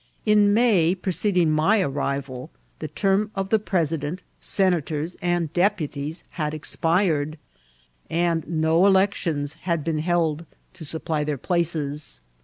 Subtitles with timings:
[0.25, 6.55] In May preceding my arrival the term of the presi dent, senators, and deputies had
[6.55, 7.37] expired,
[8.09, 12.21] and no elec tions had been held to supply their places.